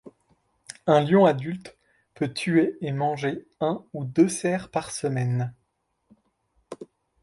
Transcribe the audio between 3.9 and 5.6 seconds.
ou deux cerfs par semaine.